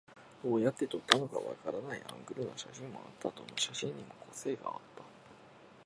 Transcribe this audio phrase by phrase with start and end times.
[0.43, 3.29] どうやって撮ったのかわからないアングルの写真もあった。
[3.29, 5.03] どの写真にも個性があった。